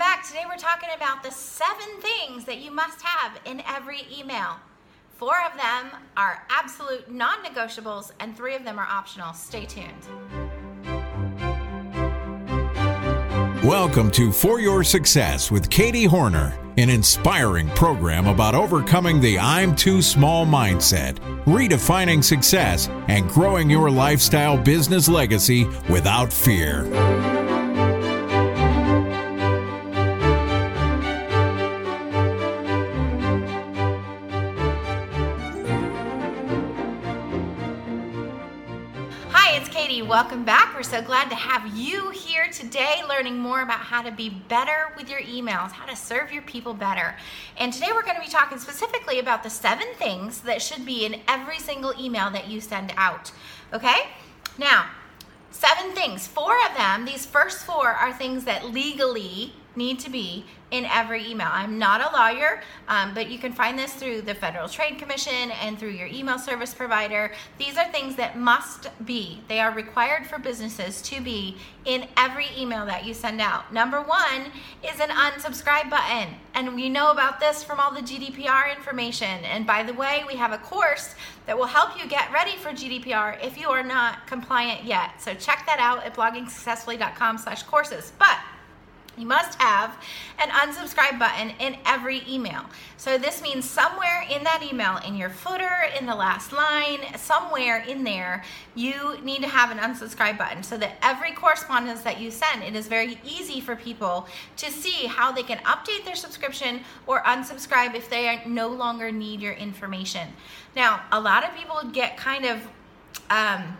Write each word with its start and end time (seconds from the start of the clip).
back. 0.00 0.26
Today 0.26 0.44
we're 0.48 0.56
talking 0.56 0.88
about 0.96 1.22
the 1.22 1.30
seven 1.30 1.86
things 2.00 2.46
that 2.46 2.56
you 2.56 2.70
must 2.70 3.02
have 3.02 3.38
in 3.44 3.62
every 3.68 4.06
email. 4.18 4.56
Four 5.18 5.34
of 5.44 5.52
them 5.60 5.90
are 6.16 6.42
absolute 6.48 7.12
non 7.12 7.44
negotiables, 7.44 8.10
and 8.18 8.34
three 8.34 8.56
of 8.56 8.64
them 8.64 8.78
are 8.78 8.86
optional. 8.86 9.34
Stay 9.34 9.66
tuned. 9.66 9.92
Welcome 13.62 14.10
to 14.12 14.32
For 14.32 14.58
Your 14.58 14.82
Success 14.84 15.50
with 15.50 15.68
Katie 15.68 16.04
Hornor, 16.04 16.58
an 16.78 16.88
inspiring 16.88 17.68
program 17.68 18.26
about 18.26 18.54
overcoming 18.54 19.20
the 19.20 19.38
I'm 19.38 19.76
too 19.76 20.00
small 20.00 20.46
mindset, 20.46 21.16
redefining 21.44 22.24
success, 22.24 22.88
and 23.08 23.28
growing 23.28 23.68
your 23.68 23.90
lifestyle 23.90 24.56
business 24.56 25.10
legacy 25.10 25.66
without 25.90 26.32
fear. 26.32 27.39
Welcome 40.22 40.44
back. 40.44 40.74
We're 40.74 40.82
so 40.82 41.00
glad 41.00 41.30
to 41.30 41.34
have 41.34 41.74
you 41.74 42.10
here 42.10 42.46
today 42.48 43.00
learning 43.08 43.38
more 43.38 43.62
about 43.62 43.78
how 43.78 44.02
to 44.02 44.10
be 44.12 44.28
better 44.28 44.92
with 44.94 45.08
your 45.08 45.22
emails, 45.22 45.72
how 45.72 45.86
to 45.86 45.96
serve 45.96 46.30
your 46.30 46.42
people 46.42 46.74
better. 46.74 47.16
And 47.56 47.72
today 47.72 47.88
we're 47.90 48.02
going 48.02 48.16
to 48.16 48.20
be 48.20 48.28
talking 48.28 48.58
specifically 48.58 49.18
about 49.18 49.42
the 49.42 49.48
seven 49.48 49.86
things 49.94 50.42
that 50.42 50.60
should 50.60 50.84
be 50.84 51.06
in 51.06 51.22
every 51.26 51.58
single 51.58 51.94
email 51.98 52.28
that 52.32 52.48
you 52.48 52.60
send 52.60 52.92
out. 52.98 53.32
Okay? 53.72 53.96
Now, 54.58 54.90
seven 55.52 55.92
things. 55.92 56.26
Four 56.26 56.54
of 56.68 56.76
them, 56.76 57.06
these 57.06 57.24
first 57.24 57.64
four, 57.64 57.88
are 57.88 58.12
things 58.12 58.44
that 58.44 58.74
legally 58.74 59.54
need 59.76 59.98
to 60.00 60.10
be 60.10 60.44
in 60.70 60.84
every 60.84 61.28
email. 61.28 61.48
I'm 61.50 61.78
not 61.78 62.00
a 62.00 62.16
lawyer, 62.16 62.62
um, 62.88 63.12
but 63.14 63.30
you 63.30 63.38
can 63.38 63.52
find 63.52 63.78
this 63.78 63.92
through 63.92 64.22
the 64.22 64.34
Federal 64.34 64.68
Trade 64.68 64.98
Commission 64.98 65.50
and 65.62 65.78
through 65.78 65.90
your 65.90 66.06
email 66.06 66.38
service 66.38 66.72
provider. 66.74 67.32
These 67.58 67.76
are 67.76 67.90
things 67.90 68.16
that 68.16 68.38
must 68.38 68.88
be, 69.04 69.40
they 69.48 69.60
are 69.60 69.72
required 69.72 70.26
for 70.26 70.38
businesses 70.38 71.02
to 71.02 71.20
be 71.20 71.56
in 71.84 72.06
every 72.16 72.46
email 72.56 72.86
that 72.86 73.04
you 73.04 73.14
send 73.14 73.40
out. 73.40 73.72
Number 73.72 74.00
one 74.00 74.52
is 74.84 75.00
an 75.00 75.08
unsubscribe 75.08 75.90
button. 75.90 76.34
And 76.54 76.74
we 76.74 76.88
know 76.88 77.10
about 77.10 77.40
this 77.40 77.64
from 77.64 77.80
all 77.80 77.92
the 77.92 78.00
GDPR 78.00 78.76
information. 78.76 79.44
And 79.44 79.66
by 79.66 79.82
the 79.82 79.94
way, 79.94 80.24
we 80.26 80.34
have 80.36 80.52
a 80.52 80.58
course 80.58 81.14
that 81.46 81.56
will 81.56 81.66
help 81.66 82.00
you 82.00 82.08
get 82.08 82.32
ready 82.32 82.56
for 82.56 82.70
GDPR 82.70 83.44
if 83.44 83.58
you 83.58 83.68
are 83.68 83.82
not 83.82 84.26
compliant 84.26 84.84
yet. 84.84 85.20
So 85.20 85.34
check 85.34 85.64
that 85.66 85.78
out 85.78 86.04
at 86.04 86.14
bloggingsuccessfully.com 86.14 87.38
slash 87.38 87.62
courses. 87.64 88.12
But 88.18 88.38
you 89.16 89.26
must 89.26 89.60
have 89.60 89.96
an 90.38 90.48
unsubscribe 90.50 91.18
button 91.18 91.52
in 91.58 91.76
every 91.84 92.22
email. 92.28 92.64
So 92.96 93.18
this 93.18 93.42
means 93.42 93.68
somewhere 93.68 94.24
in 94.30 94.44
that 94.44 94.62
email, 94.62 94.98
in 95.06 95.16
your 95.16 95.30
footer, 95.30 95.88
in 95.98 96.06
the 96.06 96.14
last 96.14 96.52
line, 96.52 97.00
somewhere 97.16 97.78
in 97.80 98.04
there, 98.04 98.44
you 98.74 99.18
need 99.22 99.42
to 99.42 99.48
have 99.48 99.70
an 99.70 99.78
unsubscribe 99.78 100.38
button 100.38 100.62
so 100.62 100.76
that 100.78 100.96
every 101.02 101.32
correspondence 101.32 102.02
that 102.02 102.20
you 102.20 102.30
send, 102.30 102.62
it 102.62 102.74
is 102.76 102.86
very 102.86 103.18
easy 103.24 103.60
for 103.60 103.76
people 103.76 104.26
to 104.56 104.70
see 104.70 105.06
how 105.06 105.32
they 105.32 105.42
can 105.42 105.58
update 105.58 106.04
their 106.04 106.16
subscription 106.16 106.80
or 107.06 107.22
unsubscribe 107.22 107.94
if 107.94 108.08
they 108.08 108.42
no 108.46 108.68
longer 108.68 109.10
need 109.10 109.40
your 109.40 109.54
information. 109.54 110.28
Now, 110.76 111.02
a 111.12 111.20
lot 111.20 111.44
of 111.44 111.54
people 111.54 111.80
get 111.92 112.16
kind 112.16 112.44
of 112.44 112.62
um, 113.28 113.76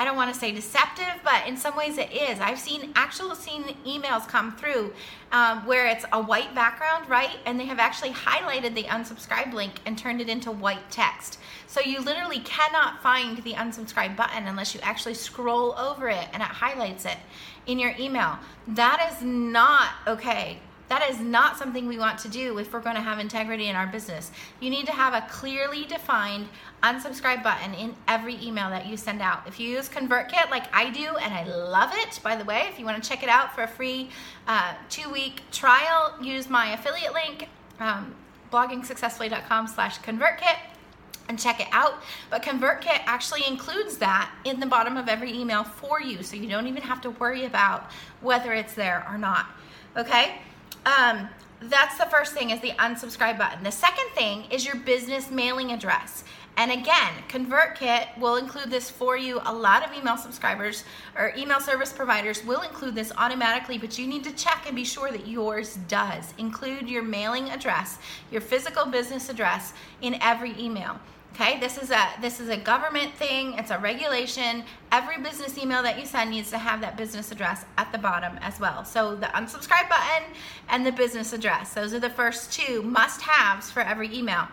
I 0.00 0.04
don't 0.06 0.16
want 0.16 0.32
to 0.32 0.40
say 0.40 0.50
deceptive, 0.50 1.20
but 1.22 1.46
in 1.46 1.58
some 1.58 1.76
ways 1.76 1.98
it 1.98 2.10
is. 2.10 2.40
I've 2.40 2.58
seen 2.58 2.90
actual 2.96 3.34
seen 3.34 3.64
emails 3.84 4.26
come 4.26 4.56
through 4.56 4.94
um, 5.30 5.66
where 5.66 5.88
it's 5.88 6.06
a 6.10 6.22
white 6.22 6.54
background, 6.54 7.06
right? 7.06 7.36
And 7.44 7.60
they 7.60 7.66
have 7.66 7.78
actually 7.78 8.12
highlighted 8.12 8.74
the 8.74 8.84
unsubscribe 8.84 9.52
link 9.52 9.74
and 9.84 9.98
turned 9.98 10.22
it 10.22 10.30
into 10.30 10.50
white 10.50 10.90
text. 10.90 11.38
So 11.66 11.82
you 11.82 12.00
literally 12.00 12.38
cannot 12.40 13.02
find 13.02 13.42
the 13.44 13.52
unsubscribe 13.52 14.16
button 14.16 14.46
unless 14.46 14.74
you 14.74 14.80
actually 14.82 15.12
scroll 15.12 15.78
over 15.78 16.08
it 16.08 16.28
and 16.32 16.42
it 16.42 16.48
highlights 16.48 17.04
it 17.04 17.18
in 17.66 17.78
your 17.78 17.94
email. 17.98 18.38
That 18.68 19.12
is 19.12 19.22
not 19.22 19.90
okay. 20.06 20.60
That 20.90 21.08
is 21.08 21.20
not 21.20 21.56
something 21.56 21.86
we 21.86 21.98
want 22.00 22.18
to 22.18 22.28
do 22.28 22.58
if 22.58 22.72
we're 22.72 22.80
going 22.80 22.96
to 22.96 23.00
have 23.00 23.20
integrity 23.20 23.68
in 23.68 23.76
our 23.76 23.86
business. 23.86 24.32
You 24.58 24.70
need 24.70 24.86
to 24.86 24.92
have 24.92 25.14
a 25.14 25.24
clearly 25.30 25.84
defined 25.84 26.48
unsubscribe 26.82 27.44
button 27.44 27.74
in 27.74 27.94
every 28.08 28.34
email 28.44 28.68
that 28.70 28.86
you 28.86 28.96
send 28.96 29.22
out. 29.22 29.46
If 29.46 29.60
you 29.60 29.68
use 29.68 29.88
ConvertKit 29.88 30.50
like 30.50 30.64
I 30.74 30.90
do, 30.90 31.14
and 31.16 31.32
I 31.32 31.44
love 31.44 31.92
it, 31.94 32.18
by 32.24 32.34
the 32.34 32.44
way, 32.44 32.64
if 32.68 32.76
you 32.76 32.84
want 32.84 33.00
to 33.00 33.08
check 33.08 33.22
it 33.22 33.28
out 33.28 33.54
for 33.54 33.62
a 33.62 33.68
free 33.68 34.10
uh, 34.48 34.74
two 34.88 35.08
week 35.10 35.42
trial, 35.52 36.12
use 36.20 36.50
my 36.50 36.72
affiliate 36.72 37.14
link, 37.14 37.48
um, 37.78 38.12
bloggingsuccessfully.com 38.52 39.68
slash 39.68 40.00
ConvertKit 40.00 40.58
and 41.28 41.38
check 41.38 41.60
it 41.60 41.68
out. 41.70 42.02
But 42.30 42.42
ConvertKit 42.42 43.02
actually 43.06 43.46
includes 43.46 43.98
that 43.98 44.28
in 44.44 44.58
the 44.58 44.66
bottom 44.66 44.96
of 44.96 45.08
every 45.08 45.32
email 45.38 45.62
for 45.62 46.00
you, 46.00 46.24
so 46.24 46.34
you 46.34 46.48
don't 46.48 46.66
even 46.66 46.82
have 46.82 47.00
to 47.02 47.10
worry 47.10 47.44
about 47.44 47.92
whether 48.20 48.52
it's 48.52 48.74
there 48.74 49.06
or 49.08 49.16
not. 49.16 49.46
Okay? 49.96 50.40
Um, 50.86 51.28
that's 51.62 51.98
the 51.98 52.06
first 52.06 52.32
thing 52.32 52.50
is 52.50 52.60
the 52.60 52.70
unsubscribe 52.72 53.36
button. 53.36 53.62
The 53.62 53.70
second 53.72 54.06
thing 54.14 54.44
is 54.50 54.64
your 54.64 54.76
business 54.76 55.30
mailing 55.30 55.72
address. 55.72 56.24
And 56.56 56.72
again, 56.72 57.12
ConvertKit 57.28 58.18
will 58.18 58.36
include 58.36 58.70
this 58.70 58.90
for 58.90 59.16
you. 59.16 59.40
A 59.46 59.52
lot 59.52 59.86
of 59.86 59.96
email 59.96 60.16
subscribers 60.16 60.84
or 61.16 61.32
email 61.36 61.60
service 61.60 61.92
providers 61.92 62.44
will 62.44 62.62
include 62.62 62.94
this 62.94 63.12
automatically, 63.16 63.78
but 63.78 63.98
you 63.98 64.06
need 64.06 64.24
to 64.24 64.32
check 64.32 64.64
and 64.66 64.76
be 64.76 64.84
sure 64.84 65.10
that 65.10 65.26
yours 65.26 65.78
does. 65.88 66.34
Include 66.38 66.88
your 66.88 67.02
mailing 67.02 67.50
address, 67.50 67.98
your 68.30 68.40
physical 68.40 68.86
business 68.86 69.28
address 69.28 69.72
in 70.02 70.18
every 70.20 70.58
email. 70.58 70.98
Okay, 71.34 71.58
this 71.58 71.78
is 71.78 71.90
a 71.90 72.08
this 72.20 72.38
is 72.40 72.48
a 72.48 72.56
government 72.56 73.14
thing. 73.14 73.54
It's 73.54 73.70
a 73.70 73.78
regulation. 73.78 74.64
Every 74.92 75.18
business 75.18 75.56
email 75.56 75.82
that 75.82 75.98
you 75.98 76.04
send 76.04 76.30
needs 76.30 76.50
to 76.50 76.58
have 76.58 76.80
that 76.82 76.96
business 76.96 77.30
address 77.32 77.64
at 77.78 77.90
the 77.92 77.98
bottom 77.98 78.36
as 78.42 78.60
well. 78.60 78.84
So 78.84 79.14
the 79.14 79.26
unsubscribe 79.26 79.88
button 79.88 80.34
and 80.68 80.84
the 80.84 80.92
business 80.92 81.32
address. 81.32 81.72
Those 81.72 81.94
are 81.94 82.00
the 82.00 82.10
first 82.10 82.52
two 82.52 82.82
must-haves 82.82 83.70
for 83.70 83.80
every 83.80 84.14
email. 84.14 84.48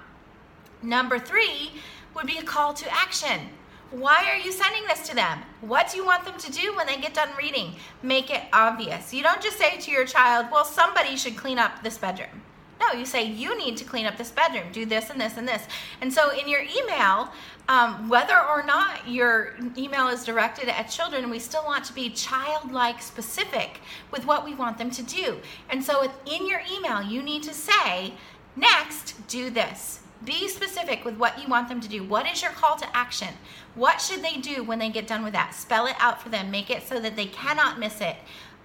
Number 0.81 1.19
3 1.19 1.71
would 2.13 2.27
be 2.27 2.37
a 2.37 2.43
call 2.43 2.73
to 2.75 2.93
action. 2.93 3.49
Why 3.89 4.29
are 4.29 4.37
you 4.37 4.51
sending 4.51 4.85
this 4.85 5.07
to 5.09 5.15
them? 5.15 5.39
What 5.61 5.89
do 5.89 5.97
you 5.97 6.05
want 6.05 6.25
them 6.25 6.37
to 6.37 6.51
do 6.51 6.75
when 6.75 6.87
they 6.87 6.97
get 6.97 7.13
done 7.13 7.29
reading? 7.37 7.75
Make 8.03 8.29
it 8.29 8.43
obvious. 8.53 9.13
You 9.13 9.23
don't 9.23 9.41
just 9.41 9.57
say 9.57 9.77
to 9.77 9.91
your 9.91 10.05
child, 10.05 10.47
"Well, 10.51 10.65
somebody 10.65 11.15
should 11.17 11.35
clean 11.35 11.57
up 11.57 11.83
this 11.83 11.97
bedroom." 11.97 12.43
No, 12.87 12.97
you 12.97 13.05
say 13.05 13.25
you 13.25 13.57
need 13.57 13.77
to 13.77 13.85
clean 13.85 14.05
up 14.05 14.17
this 14.17 14.31
bedroom, 14.31 14.65
do 14.71 14.85
this 14.85 15.09
and 15.09 15.19
this 15.19 15.37
and 15.37 15.47
this. 15.47 15.63
And 16.01 16.13
so 16.13 16.31
in 16.31 16.47
your 16.47 16.61
email, 16.61 17.29
um, 17.67 18.07
whether 18.07 18.39
or 18.39 18.63
not 18.63 19.07
your 19.07 19.55
email 19.77 20.07
is 20.07 20.23
directed 20.23 20.69
at 20.69 20.83
children, 20.83 21.29
we 21.29 21.39
still 21.39 21.65
want 21.65 21.83
to 21.85 21.93
be 21.93 22.09
childlike 22.09 23.01
specific 23.01 23.81
with 24.11 24.25
what 24.25 24.45
we 24.45 24.55
want 24.55 24.77
them 24.77 24.89
to 24.91 25.03
do. 25.03 25.39
And 25.69 25.83
so 25.83 26.09
in 26.25 26.47
your 26.47 26.61
email, 26.71 27.01
you 27.01 27.21
need 27.21 27.43
to 27.43 27.53
say, 27.53 28.13
next, 28.55 29.27
do 29.27 29.49
this. 29.49 29.99
Be 30.23 30.47
specific 30.47 31.05
with 31.05 31.17
what 31.17 31.41
you 31.41 31.47
want 31.47 31.69
them 31.69 31.79
to 31.81 31.89
do. 31.89 32.03
What 32.03 32.25
is 32.25 32.41
your 32.41 32.51
call 32.51 32.75
to 32.77 32.97
action? 32.97 33.33
What 33.75 34.01
should 34.01 34.23
they 34.23 34.37
do 34.37 34.63
when 34.63 34.79
they 34.79 34.89
get 34.89 35.07
done 35.07 35.23
with 35.23 35.33
that? 35.33 35.53
Spell 35.53 35.85
it 35.87 35.95
out 35.99 36.21
for 36.21 36.29
them. 36.29 36.49
Make 36.49 36.69
it 36.69 36.87
so 36.87 36.99
that 36.99 37.15
they 37.15 37.27
cannot 37.27 37.79
miss 37.79 38.01
it 38.01 38.15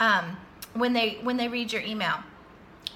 um, 0.00 0.36
when 0.74 0.92
they 0.94 1.18
when 1.22 1.36
they 1.36 1.48
read 1.48 1.72
your 1.72 1.82
email. 1.82 2.20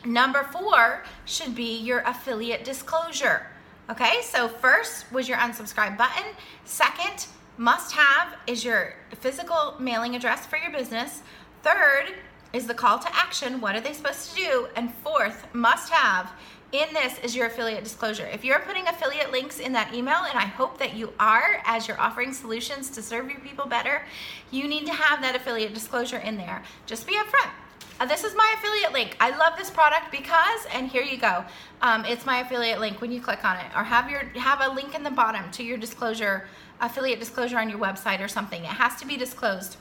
Number 0.06 0.44
four 0.44 1.02
should 1.24 1.56
be 1.56 1.78
your 1.78 2.00
affiliate 2.06 2.62
disclosure. 2.62 3.48
Okay, 3.90 4.20
so 4.22 4.48
first 4.48 5.10
was 5.12 5.28
your 5.28 5.38
unsubscribe 5.38 5.98
button. 5.98 6.24
Second, 6.64 7.26
must 7.58 7.92
have 7.92 8.36
is 8.46 8.64
your 8.64 8.94
physical 9.16 9.74
mailing 9.80 10.14
address 10.14 10.46
for 10.46 10.58
your 10.58 10.70
business. 10.70 11.22
Third 11.62 12.14
is 12.52 12.68
the 12.68 12.74
call 12.74 13.00
to 13.00 13.16
action. 13.16 13.60
What 13.60 13.74
are 13.74 13.80
they 13.80 13.92
supposed 13.92 14.30
to 14.30 14.36
do? 14.36 14.68
And 14.76 14.94
fourth, 15.02 15.52
must 15.52 15.92
have 15.92 16.32
in 16.70 16.92
this 16.92 17.18
is 17.20 17.34
your 17.34 17.46
affiliate 17.46 17.82
disclosure. 17.82 18.26
If 18.26 18.44
you're 18.44 18.60
putting 18.60 18.86
affiliate 18.86 19.32
links 19.32 19.58
in 19.58 19.72
that 19.72 19.92
email, 19.92 20.24
and 20.28 20.38
I 20.38 20.46
hope 20.46 20.78
that 20.78 20.94
you 20.94 21.12
are 21.18 21.62
as 21.64 21.88
you're 21.88 22.00
offering 22.00 22.32
solutions 22.32 22.90
to 22.90 23.02
serve 23.02 23.28
your 23.28 23.40
people 23.40 23.66
better, 23.66 24.02
you 24.50 24.68
need 24.68 24.86
to 24.86 24.92
have 24.92 25.20
that 25.22 25.34
affiliate 25.34 25.74
disclosure 25.74 26.18
in 26.18 26.36
there. 26.36 26.62
Just 26.86 27.06
be 27.06 27.14
upfront. 27.14 27.50
Uh, 27.98 28.04
this 28.04 28.24
is 28.24 28.34
my 28.36 28.54
affiliate 28.58 28.92
link. 28.92 29.16
I 29.20 29.34
love 29.36 29.56
this 29.56 29.70
product 29.70 30.10
because, 30.10 30.66
and 30.72 30.88
here 30.88 31.02
you 31.02 31.16
go. 31.16 31.44
Um, 31.80 32.04
it's 32.04 32.26
my 32.26 32.40
affiliate 32.40 32.78
link 32.78 33.00
when 33.00 33.10
you 33.10 33.22
click 33.22 33.42
on 33.42 33.56
it, 33.56 33.66
or 33.74 33.84
have 33.84 34.10
your 34.10 34.24
have 34.38 34.60
a 34.60 34.74
link 34.74 34.94
in 34.94 35.02
the 35.02 35.10
bottom 35.10 35.50
to 35.52 35.62
your 35.62 35.78
disclosure, 35.78 36.46
affiliate 36.80 37.20
disclosure 37.20 37.58
on 37.58 37.70
your 37.70 37.78
website 37.78 38.22
or 38.22 38.28
something. 38.28 38.62
It 38.62 38.68
has 38.68 38.96
to 39.00 39.06
be 39.06 39.16
disclosed 39.16 39.78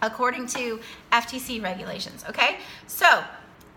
according 0.00 0.46
to 0.48 0.78
FTC 1.10 1.60
regulations. 1.62 2.24
Okay, 2.28 2.58
so 2.86 3.24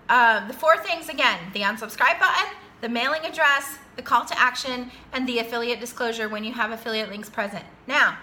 uh, 0.08 0.48
the 0.48 0.54
four 0.54 0.78
things 0.78 1.10
again: 1.10 1.40
the 1.54 1.62
unsubscribe 1.62 2.20
button, 2.20 2.54
the 2.82 2.90
mailing 2.90 3.26
address, 3.26 3.80
the 3.96 4.04
call 4.04 4.24
to 4.26 4.40
action, 4.40 4.92
and 5.14 5.28
the 5.28 5.40
affiliate 5.40 5.80
disclosure 5.80 6.30
when 6.30 6.44
you 6.44 6.54
have 6.54 6.72
affiliate 6.72 7.10
links 7.10 7.30
present. 7.30 7.66
Now, 7.88 8.20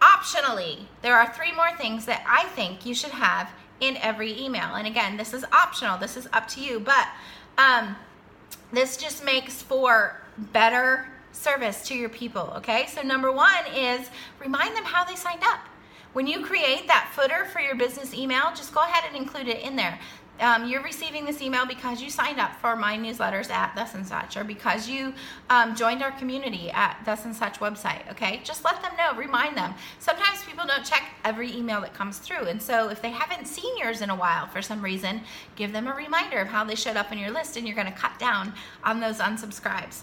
optionally, 0.00 0.80
there 1.00 1.16
are 1.16 1.32
three 1.32 1.52
more 1.52 1.74
things 1.78 2.04
that 2.04 2.22
I 2.28 2.46
think 2.50 2.84
you 2.84 2.94
should 2.94 3.12
have 3.12 3.50
in 3.80 3.96
every 3.98 4.40
email. 4.40 4.74
And 4.74 4.86
again, 4.86 5.16
this 5.16 5.34
is 5.34 5.44
optional. 5.52 5.98
This 5.98 6.16
is 6.16 6.28
up 6.32 6.48
to 6.48 6.60
you, 6.60 6.80
but 6.80 7.08
um, 7.58 7.96
this 8.72 8.96
just 8.96 9.24
makes 9.24 9.62
for 9.62 10.20
better 10.52 11.08
service 11.32 11.86
to 11.88 11.94
your 11.94 12.08
people. 12.08 12.52
Okay, 12.56 12.86
so 12.86 13.02
number 13.02 13.30
one 13.30 13.66
is 13.74 14.08
remind 14.40 14.76
them 14.76 14.84
how 14.84 15.04
they 15.04 15.16
signed 15.16 15.42
up. 15.44 15.60
When 16.12 16.26
you 16.28 16.44
create 16.44 16.86
that 16.86 17.10
footer 17.14 17.46
for 17.46 17.60
your 17.60 17.74
business 17.74 18.14
email, 18.14 18.50
just 18.54 18.72
go 18.72 18.80
ahead 18.82 19.04
and 19.06 19.16
include 19.16 19.48
it 19.48 19.62
in 19.62 19.74
there. 19.74 19.98
Um, 20.40 20.68
you're 20.68 20.82
receiving 20.82 21.24
this 21.24 21.40
email 21.40 21.64
because 21.64 22.02
you 22.02 22.10
signed 22.10 22.40
up 22.40 22.56
for 22.56 22.74
my 22.74 22.98
newsletters 22.98 23.50
at 23.50 23.74
thus 23.76 23.94
and 23.94 24.06
such, 24.06 24.36
or 24.36 24.42
because 24.42 24.88
you 24.88 25.14
um, 25.48 25.76
joined 25.76 26.02
our 26.02 26.10
community 26.12 26.70
at 26.72 26.98
thus 27.04 27.24
and 27.24 27.34
such 27.34 27.60
website. 27.60 28.10
Okay, 28.10 28.40
just 28.42 28.64
let 28.64 28.82
them 28.82 28.92
know, 28.96 29.14
remind 29.16 29.56
them. 29.56 29.74
Sometimes 30.00 30.42
people 30.44 30.66
don't 30.66 30.84
check 30.84 31.04
every 31.24 31.54
email 31.54 31.80
that 31.82 31.94
comes 31.94 32.18
through, 32.18 32.46
and 32.46 32.60
so 32.60 32.88
if 32.88 33.00
they 33.00 33.10
haven't 33.10 33.46
seen 33.46 33.76
yours 33.78 34.00
in 34.00 34.10
a 34.10 34.16
while 34.16 34.48
for 34.48 34.60
some 34.60 34.82
reason, 34.82 35.20
give 35.54 35.72
them 35.72 35.86
a 35.86 35.94
reminder 35.94 36.38
of 36.38 36.48
how 36.48 36.64
they 36.64 36.74
showed 36.74 36.96
up 36.96 37.12
in 37.12 37.18
your 37.18 37.30
list, 37.30 37.56
and 37.56 37.66
you're 37.66 37.76
going 37.76 37.86
to 37.86 37.92
cut 37.92 38.18
down 38.18 38.52
on 38.82 38.98
those 38.98 39.18
unsubscribes. 39.18 40.02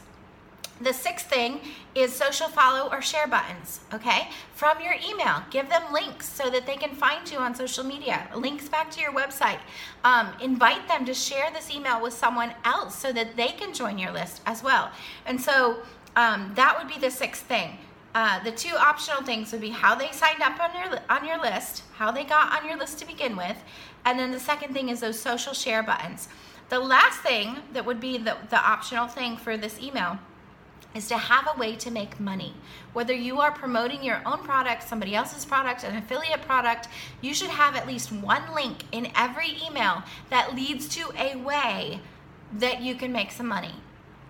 The 0.82 0.94
sixth 0.94 1.28
thing 1.28 1.60
is 1.94 2.12
social 2.12 2.48
follow 2.48 2.90
or 2.92 3.04
share 3.04 3.28
buttons, 3.28 3.82
okay? 3.94 4.30
From 4.56 4.82
your 4.82 4.96
email, 5.08 5.44
give 5.52 5.70
them 5.70 5.94
links 5.94 6.28
so 6.28 6.50
that 6.50 6.66
they 6.66 6.76
can 6.76 6.96
find 6.96 7.30
you 7.32 7.38
on 7.38 7.54
social 7.54 7.84
media, 7.84 8.28
links 8.36 8.68
back 8.68 8.90
to 8.92 9.02
your 9.02 9.12
website. 9.12 9.60
Um, 10.04 10.30
invite 10.42 10.88
them 10.88 11.06
to 11.06 11.14
share 11.14 11.52
this 11.52 11.70
email 11.70 12.02
with 12.02 12.14
someone 12.14 12.56
else 12.66 12.96
so 12.96 13.14
that 13.14 13.36
they 13.36 13.50
can 13.50 13.76
join 13.76 14.00
your 14.00 14.12
list 14.12 14.42
as 14.48 14.64
well. 14.64 14.90
And 15.28 15.40
so 15.40 15.84
um, 16.16 16.52
that 16.56 16.76
would 16.80 16.92
be 16.92 17.00
the 17.00 17.12
sixth 17.12 17.44
thing. 17.44 17.78
Uh, 18.16 18.44
the 18.44 18.52
two 18.52 18.76
optional 18.76 19.22
things 19.22 19.52
would 19.52 19.62
be 19.62 19.70
how 19.70 19.94
they 19.94 20.12
signed 20.12 20.42
up 20.42 20.60
on 20.60 20.72
your 20.74 21.00
on 21.10 21.26
your 21.26 21.40
list, 21.40 21.84
how 21.94 22.12
they 22.12 22.26
got 22.26 22.52
on 22.60 22.68
your 22.68 22.78
list 22.78 23.00
to 23.00 23.08
begin 23.08 23.38
with, 23.38 23.56
and 24.04 24.20
then 24.20 24.32
the 24.32 24.40
second 24.40 24.74
thing 24.74 24.90
is 24.90 25.00
those 25.00 25.18
social 25.18 25.54
share 25.54 25.82
buttons. 25.82 26.28
The 26.68 26.80
last 26.80 27.22
thing 27.22 27.58
that 27.72 27.86
would 27.86 28.02
be 28.02 28.18
the, 28.18 28.36
the 28.50 28.58
optional 28.58 29.08
thing 29.08 29.38
for 29.38 29.56
this 29.56 29.80
email 29.80 30.20
is 30.94 31.08
to 31.08 31.18
have 31.18 31.48
a 31.54 31.60
way 31.60 31.76
to 31.76 31.92
make 31.92 32.20
money. 32.20 32.54
Whether 32.94 33.14
you 33.14 33.40
are 33.40 33.52
promoting 33.52 34.04
your 34.04 34.22
own 34.26 34.40
product, 34.40 34.88
somebody 34.88 35.16
else's 35.16 35.46
product, 35.46 35.84
an 35.84 35.96
affiliate 35.96 36.42
product, 36.42 36.88
you 37.22 37.34
should 37.34 37.50
have 37.50 37.76
at 37.76 37.88
least 37.88 38.12
one 38.12 38.54
link 38.54 38.84
in 38.92 39.12
every 39.16 39.58
email 39.66 40.04
that 40.30 40.56
leads 40.56 40.88
to 40.90 41.12
a 41.18 41.36
way 41.38 42.02
that 42.54 42.82
you 42.82 42.96
can 42.96 43.12
make 43.12 43.32
some 43.32 43.48
money. 43.48 43.74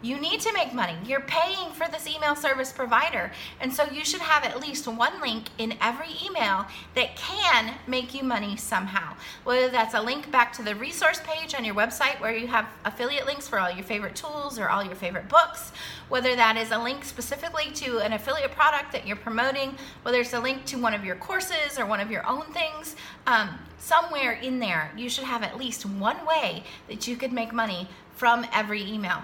You 0.04 0.20
need 0.20 0.40
to 0.42 0.54
make 0.54 0.74
money. 0.74 0.98
You're 1.06 1.22
paying 1.22 1.72
for 1.74 1.88
this 1.88 2.08
email 2.08 2.36
service 2.36 2.72
provider. 2.72 3.32
And 3.60 3.72
so 3.72 3.86
you 3.92 4.04
should 4.04 4.22
have 4.22 4.44
at 4.44 4.60
least 4.60 4.88
one 4.88 5.22
link 5.22 5.50
in 5.60 5.76
every 5.80 6.10
email 6.26 6.66
that 6.96 7.16
can 7.16 7.76
make 7.86 8.16
you 8.16 8.24
money 8.24 8.58
somehow. 8.58 9.16
Whether 9.44 9.70
that's 9.70 9.94
a 9.94 10.02
link 10.02 10.32
back 10.32 10.54
to 10.54 10.64
the 10.64 10.76
resource 10.76 11.22
page 11.24 11.54
on 11.54 11.64
your 11.64 11.76
website 11.76 12.20
where 12.20 12.36
you 12.36 12.48
have 12.48 12.68
affiliate 12.84 13.28
links 13.28 13.48
for 13.48 13.60
all 13.60 13.70
your 13.70 13.84
favorite 13.84 14.16
tools 14.16 14.58
or 14.58 14.70
all 14.70 14.84
your 14.84 14.96
favorite 14.96 15.30
books, 15.30 15.72
whether 16.10 16.36
that 16.36 16.58
is 16.58 16.72
a 16.72 16.80
link 16.80 17.06
specifically 17.06 17.70
to 17.74 18.00
an 18.00 18.14
affiliate 18.14 18.52
product 18.52 18.92
that 18.94 19.06
you're 19.06 19.16
promoting, 19.16 19.76
whether 20.02 20.20
it's 20.20 20.34
a 20.34 20.40
link 20.40 20.66
to 20.66 20.78
one 20.80 20.96
of 20.96 21.06
your 21.06 21.16
courses 21.16 21.78
or 21.78 21.86
one 21.86 22.00
of 22.00 22.10
your 22.10 22.26
own 22.28 22.46
things. 22.54 22.96
Um, 23.28 23.50
somewhere 23.78 24.34
in 24.34 24.58
there, 24.58 24.92
you 24.98 25.10
should 25.10 25.26
have 25.26 25.44
at 25.44 25.60
least 25.60 25.86
one 25.86 26.26
way 26.26 26.64
that 26.88 27.08
you 27.08 27.16
could 27.16 27.32
make 27.32 27.54
money 27.54 27.88
from 28.16 28.48
every 28.52 28.84
email. 28.84 29.22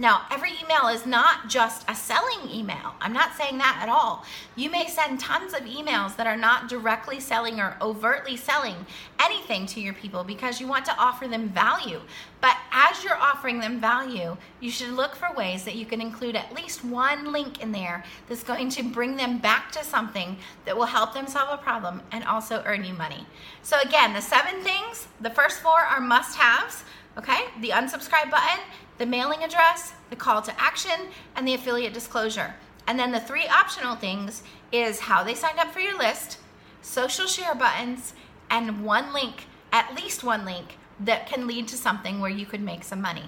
Now, 0.00 0.26
every 0.30 0.52
email 0.62 0.86
is 0.86 1.06
not 1.06 1.48
just 1.48 1.84
a 1.90 1.94
selling 1.94 2.48
email. 2.48 2.94
I'm 3.00 3.12
not 3.12 3.34
saying 3.34 3.58
that 3.58 3.80
at 3.82 3.88
all. 3.88 4.24
You 4.54 4.70
may 4.70 4.86
send 4.86 5.18
tons 5.18 5.54
of 5.54 5.62
emails 5.62 6.14
that 6.14 6.26
are 6.26 6.36
not 6.36 6.68
directly 6.68 7.18
selling 7.18 7.58
or 7.58 7.76
overtly 7.80 8.36
selling 8.36 8.86
anything 9.18 9.66
to 9.66 9.80
your 9.80 9.94
people 9.94 10.22
because 10.22 10.60
you 10.60 10.68
want 10.68 10.84
to 10.84 10.96
offer 10.96 11.26
them 11.26 11.48
value. 11.48 12.00
But 12.40 12.56
as 12.70 13.02
you're 13.02 13.16
offering 13.16 13.58
them 13.58 13.80
value, 13.80 14.36
you 14.60 14.70
should 14.70 14.90
look 14.90 15.16
for 15.16 15.34
ways 15.34 15.64
that 15.64 15.74
you 15.74 15.84
can 15.84 16.00
include 16.00 16.36
at 16.36 16.54
least 16.54 16.84
one 16.84 17.32
link 17.32 17.60
in 17.60 17.72
there 17.72 18.04
that's 18.28 18.44
going 18.44 18.68
to 18.70 18.84
bring 18.84 19.16
them 19.16 19.38
back 19.38 19.72
to 19.72 19.82
something 19.82 20.36
that 20.64 20.76
will 20.76 20.86
help 20.86 21.12
them 21.12 21.26
solve 21.26 21.58
a 21.58 21.60
problem 21.60 22.02
and 22.12 22.22
also 22.22 22.62
earn 22.66 22.84
you 22.84 22.94
money. 22.94 23.26
So, 23.62 23.76
again, 23.80 24.12
the 24.12 24.22
seven 24.22 24.62
things, 24.62 25.08
the 25.20 25.30
first 25.30 25.60
four 25.60 25.80
are 25.80 26.00
must 26.00 26.36
haves. 26.36 26.84
Okay, 27.16 27.46
the 27.60 27.70
unsubscribe 27.70 28.30
button, 28.30 28.60
the 28.98 29.06
mailing 29.06 29.42
address, 29.42 29.92
the 30.10 30.16
call 30.16 30.42
to 30.42 30.60
action, 30.60 31.08
and 31.34 31.46
the 31.46 31.54
affiliate 31.54 31.94
disclosure. 31.94 32.54
And 32.86 32.98
then 32.98 33.12
the 33.12 33.20
three 33.20 33.46
optional 33.46 33.96
things 33.96 34.42
is 34.72 35.00
how 35.00 35.22
they 35.22 35.34
signed 35.34 35.58
up 35.58 35.72
for 35.72 35.80
your 35.80 35.96
list, 35.96 36.38
social 36.82 37.26
share 37.26 37.54
buttons, 37.54 38.14
and 38.50 38.84
one 38.84 39.12
link, 39.12 39.46
at 39.72 39.94
least 39.94 40.24
one 40.24 40.44
link, 40.44 40.76
that 40.98 41.26
can 41.26 41.46
lead 41.46 41.68
to 41.68 41.76
something 41.76 42.20
where 42.20 42.30
you 42.30 42.46
could 42.46 42.62
make 42.62 42.82
some 42.82 43.00
money. 43.00 43.24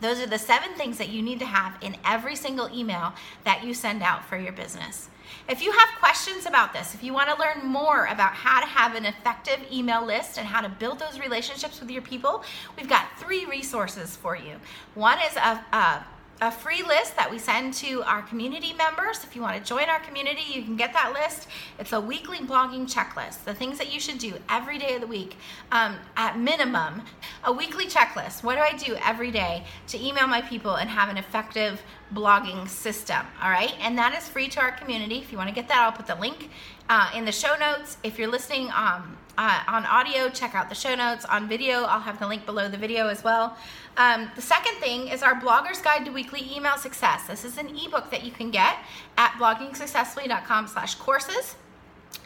Those 0.00 0.20
are 0.20 0.26
the 0.26 0.38
seven 0.38 0.74
things 0.74 0.98
that 0.98 1.08
you 1.08 1.22
need 1.22 1.38
to 1.40 1.46
have 1.46 1.74
in 1.82 1.96
every 2.04 2.36
single 2.36 2.68
email 2.74 3.12
that 3.44 3.64
you 3.64 3.74
send 3.74 4.02
out 4.02 4.24
for 4.24 4.36
your 4.36 4.52
business. 4.52 5.08
If 5.48 5.62
you 5.62 5.72
have 5.72 5.88
questions 5.98 6.46
about 6.46 6.72
this, 6.72 6.94
if 6.94 7.02
you 7.02 7.12
want 7.12 7.30
to 7.30 7.40
learn 7.40 7.66
more 7.66 8.06
about 8.06 8.32
how 8.32 8.60
to 8.60 8.66
have 8.66 8.94
an 8.94 9.04
effective 9.04 9.60
email 9.72 10.04
list 10.04 10.38
and 10.38 10.46
how 10.46 10.60
to 10.60 10.68
build 10.68 10.98
those 10.98 11.20
relationships 11.20 11.80
with 11.80 11.90
your 11.90 12.02
people, 12.02 12.44
we've 12.76 12.88
got 12.88 13.06
three 13.18 13.44
resources 13.46 14.16
for 14.16 14.36
you. 14.36 14.56
One 14.94 15.18
is 15.18 15.36
a, 15.36 15.64
a 15.72 16.04
a 16.42 16.50
free 16.50 16.82
list 16.82 17.16
that 17.16 17.30
we 17.30 17.38
send 17.38 17.74
to 17.74 18.02
our 18.04 18.22
community 18.22 18.72
members. 18.72 19.22
If 19.24 19.36
you 19.36 19.42
want 19.42 19.62
to 19.62 19.62
join 19.62 19.90
our 19.90 20.00
community, 20.00 20.42
you 20.50 20.62
can 20.62 20.74
get 20.74 20.92
that 20.94 21.12
list. 21.12 21.48
It's 21.78 21.92
a 21.92 22.00
weekly 22.00 22.38
blogging 22.38 22.90
checklist, 22.90 23.44
the 23.44 23.52
things 23.52 23.76
that 23.76 23.92
you 23.92 24.00
should 24.00 24.18
do 24.18 24.34
every 24.48 24.78
day 24.78 24.94
of 24.94 25.02
the 25.02 25.06
week, 25.06 25.36
um, 25.70 25.96
at 26.16 26.38
minimum. 26.38 27.02
A 27.44 27.52
weekly 27.52 27.86
checklist. 27.86 28.42
What 28.42 28.54
do 28.54 28.62
I 28.62 28.72
do 28.72 28.96
every 29.04 29.30
day 29.30 29.64
to 29.88 30.02
email 30.02 30.26
my 30.26 30.40
people 30.40 30.76
and 30.76 30.88
have 30.88 31.10
an 31.10 31.18
effective 31.18 31.82
blogging 32.14 32.66
system? 32.68 33.26
All 33.42 33.50
right, 33.50 33.74
and 33.80 33.98
that 33.98 34.16
is 34.16 34.26
free 34.26 34.48
to 34.48 34.60
our 34.60 34.72
community. 34.72 35.18
If 35.18 35.32
you 35.32 35.36
want 35.36 35.50
to 35.50 35.54
get 35.54 35.68
that, 35.68 35.78
I'll 35.78 35.92
put 35.92 36.06
the 36.06 36.14
link 36.14 36.48
uh, 36.90 37.08
in 37.14 37.24
the 37.24 37.32
show 37.32 37.56
notes. 37.56 37.96
If 38.02 38.18
you're 38.18 38.28
listening 38.28 38.68
um, 38.74 39.16
uh, 39.38 39.62
on 39.68 39.86
audio, 39.86 40.28
check 40.28 40.56
out 40.56 40.68
the 40.68 40.74
show 40.74 40.96
notes. 40.96 41.24
On 41.24 41.48
video, 41.48 41.84
I'll 41.84 42.00
have 42.00 42.18
the 42.18 42.26
link 42.26 42.44
below 42.44 42.68
the 42.68 42.76
video 42.76 43.06
as 43.06 43.22
well. 43.22 43.56
Um, 43.96 44.28
the 44.34 44.42
second 44.42 44.74
thing 44.80 45.06
is 45.06 45.22
our 45.22 45.40
Blogger's 45.40 45.80
Guide 45.80 46.04
to 46.06 46.10
Weekly 46.10 46.52
Email 46.52 46.76
Success. 46.76 47.28
This 47.28 47.44
is 47.44 47.58
an 47.58 47.68
ebook 47.68 48.10
that 48.10 48.24
you 48.24 48.32
can 48.32 48.50
get 48.50 48.76
at 49.16 49.30
bloggingsuccessfully.com 49.38 50.66
slash 50.66 50.96
courses. 50.96 51.54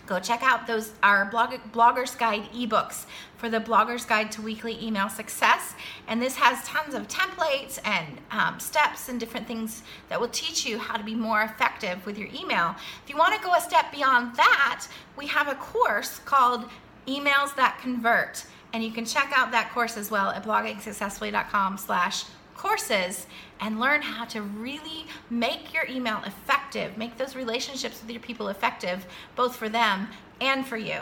Go 0.07 0.21
check 0.21 0.43
out 0.43 0.67
those 0.67 0.93
our 1.03 1.25
blog, 1.25 1.55
Blogger's 1.73 2.15
Guide 2.15 2.45
ebooks 2.53 3.07
for 3.37 3.49
the 3.49 3.59
Blogger's 3.59 4.05
Guide 4.05 4.31
to 4.33 4.43
Weekly 4.43 4.79
Email 4.85 5.09
Success. 5.09 5.75
And 6.07 6.21
this 6.21 6.37
has 6.37 6.63
tons 6.67 6.95
of 6.95 7.09
templates 7.09 7.79
and 7.85 8.19
um, 8.31 8.61
steps 8.61 9.09
and 9.09 9.19
different 9.19 9.47
things 9.47 9.83
that 10.09 10.21
will 10.21 10.29
teach 10.29 10.67
you 10.67 10.79
how 10.79 10.97
to 10.97 11.05
be 11.05 11.15
more 11.15 11.43
effective 11.43 12.05
with 12.05 12.19
your 12.19 12.29
email. 12.35 12.75
If 13.03 13.09
you 13.09 13.17
want 13.17 13.35
to 13.35 13.47
go 13.47 13.55
a 13.55 13.61
step 13.61 13.91
beyond 13.93 14.37
that, 14.37 14.87
we 15.17 15.27
have 15.27 15.49
a 15.49 15.55
course 15.55 16.19
called 16.21 16.69
Emails 17.07 17.55
That 17.57 17.79
Convert. 17.81 18.45
And 18.75 18.83
you 18.85 18.91
can 18.91 19.05
check 19.05 19.33
out 19.35 19.53
that 19.53 19.71
course 19.73 19.97
as 19.97 20.11
well 20.11 20.31
at 20.31 20.45
bloggingsuccessfully.com 20.45 21.79
slash 21.79 22.25
courses 22.57 23.27
and 23.61 23.81
learn 23.81 24.03
how 24.03 24.25
to 24.27 24.43
really 24.43 25.07
make 25.31 25.73
your 25.73 25.87
email 25.89 26.21
effective, 26.27 26.97
make 26.97 27.17
those 27.17 27.37
relationships 27.37 28.01
with 28.01 28.11
your 28.11 28.21
people 28.21 28.49
effective, 28.49 29.07
both 29.37 29.57
for 29.57 29.69
them 29.69 30.09
and 30.41 30.67
for 30.67 30.77
you. 30.77 31.01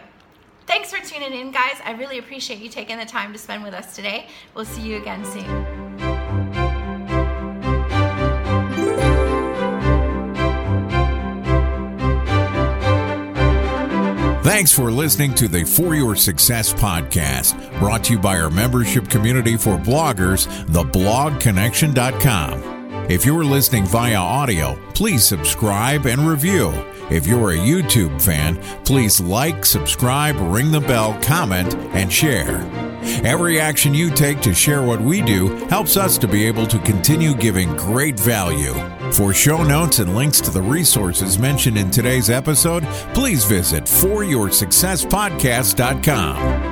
Thanks 0.67 0.93
for 0.93 1.05
tuning 1.05 1.33
in, 1.33 1.51
guys. 1.51 1.81
I 1.85 1.93
really 1.93 2.19
appreciate 2.19 2.61
you 2.61 2.69
taking 2.69 2.99
the 2.99 3.05
time 3.05 3.33
to 3.33 3.39
spend 3.39 3.65
with 3.65 3.75
us 3.75 3.97
today. 3.97 4.29
We'll 4.55 4.65
see 4.65 4.83
you 4.83 4.97
again 4.99 5.25
soon. 5.25 5.92
Thanks 14.63 14.71
for 14.71 14.93
listening 14.93 15.35
to 15.35 15.49
the 15.49 15.65
For 15.65 15.97
Your 15.97 16.15
Success 16.15 16.73
podcast, 16.73 17.59
brought 17.81 18.05
to 18.05 18.13
you 18.13 18.19
by 18.21 18.39
our 18.39 18.49
membership 18.49 19.09
community 19.09 19.57
for 19.57 19.77
bloggers, 19.77 20.47
theblogconnection.com. 20.67 23.11
If 23.11 23.27
you're 23.27 23.45
listening 23.45 23.87
via 23.87 24.19
audio, 24.19 24.79
please 24.95 25.25
subscribe 25.25 26.07
and 26.07 26.29
review. 26.29 26.69
If 27.11 27.27
you're 27.27 27.51
a 27.51 27.57
YouTube 27.57 28.23
fan, 28.23 28.63
please 28.85 29.21
like, 29.21 29.67
subscribe, 29.67 30.37
ring 30.39 30.71
the 30.71 30.79
bell, 30.79 31.19
comment, 31.23 31.75
and 31.93 32.13
share. 32.13 32.59
Every 33.25 33.59
action 33.59 33.95
you 33.95 34.11
take 34.11 34.41
to 34.43 34.55
share 34.55 34.85
what 34.85 35.01
we 35.01 35.23
do 35.23 35.49
helps 35.67 35.97
us 35.97 36.17
to 36.19 36.29
be 36.29 36.47
able 36.47 36.69
to 36.69 36.79
continue 36.79 37.35
giving 37.35 37.75
great 37.75 38.21
value. 38.21 38.75
For 39.13 39.35
show 39.35 39.63
notes 39.63 39.99
and 39.99 40.17
links 40.17 40.41
to 40.41 40.51
the 40.51 40.63
resources 40.63 41.39
mentioned 41.39 41.77
in 41.77 41.91
today's 41.91 42.31
episode, 42.31 42.85
please 43.13 43.45
visit 43.45 43.85
foryoursuccesspodcast.com. 43.85 46.72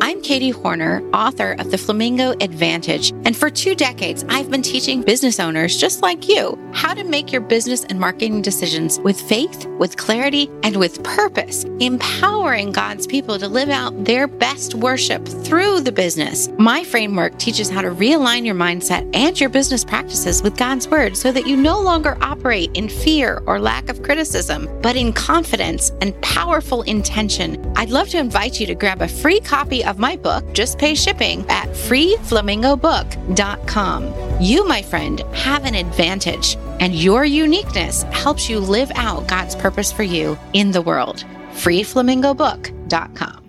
I'm 0.00 0.20
Katie 0.22 0.50
Hornor, 0.50 1.02
author 1.12 1.52
of 1.52 1.70
The 1.70 1.78
Flamingo 1.78 2.34
Advantage. 2.40 3.12
And 3.24 3.36
for 3.36 3.48
two 3.48 3.74
decades, 3.74 4.24
I've 4.28 4.50
been 4.50 4.62
teaching 4.62 5.02
business 5.02 5.38
owners 5.38 5.76
just 5.76 6.02
like 6.02 6.28
you 6.28 6.58
how 6.72 6.92
to 6.92 7.04
make 7.04 7.30
your 7.30 7.40
business 7.40 7.84
and 7.84 8.00
marketing 8.00 8.42
decisions 8.42 8.98
with 9.00 9.20
faith, 9.20 9.66
with 9.78 9.96
clarity, 9.96 10.50
and 10.64 10.76
with 10.76 11.02
purpose, 11.04 11.64
empowering 11.78 12.72
God's 12.72 13.06
people 13.06 13.38
to 13.38 13.46
live 13.46 13.68
out 13.68 14.04
their 14.04 14.26
best 14.26 14.74
worship 14.74 15.24
through 15.26 15.80
the 15.80 15.92
business. 15.92 16.48
My 16.58 16.82
framework 16.82 17.38
teaches 17.38 17.70
how 17.70 17.82
to 17.82 17.90
realign 17.90 18.44
your 18.44 18.56
mindset 18.56 19.08
and 19.14 19.38
your 19.38 19.50
business 19.50 19.84
practices 19.84 20.42
with 20.42 20.56
God's 20.56 20.88
word 20.88 21.16
so 21.16 21.30
that 21.30 21.46
you 21.46 21.56
no 21.56 21.80
longer 21.80 22.18
operate 22.20 22.70
in 22.74 22.88
fear 22.88 23.42
or 23.46 23.60
lack 23.60 23.88
of 23.88 24.02
criticism, 24.02 24.68
but 24.82 24.96
in 24.96 25.12
confidence 25.12 25.92
and 26.00 26.20
powerful 26.20 26.82
intention. 26.82 27.62
I'd 27.84 27.90
love 27.90 28.08
to 28.12 28.18
invite 28.18 28.58
you 28.58 28.66
to 28.68 28.74
grab 28.74 29.02
a 29.02 29.08
free 29.08 29.40
copy 29.40 29.84
of 29.84 29.98
my 29.98 30.16
book, 30.16 30.42
Just 30.54 30.78
Pay 30.78 30.94
Shipping, 30.94 31.44
at 31.50 31.68
freeflamingobook.com. 31.68 34.14
You, 34.40 34.66
my 34.66 34.80
friend, 34.80 35.20
have 35.34 35.66
an 35.66 35.74
advantage, 35.74 36.56
and 36.80 36.94
your 36.94 37.26
uniqueness 37.26 38.04
helps 38.04 38.48
you 38.48 38.58
live 38.58 38.90
out 38.94 39.28
God's 39.28 39.54
purpose 39.54 39.92
for 39.92 40.02
you 40.02 40.38
in 40.54 40.70
the 40.70 40.80
world. 40.80 41.26
freeflamingobook.com. 41.52 43.43